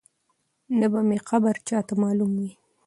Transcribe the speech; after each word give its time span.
نه 0.79 0.85
به 0.91 0.99
مي 1.07 1.17
قبر 1.29 1.55
چاته 1.67 1.93
معلوم 2.01 2.31
وي 2.39 2.51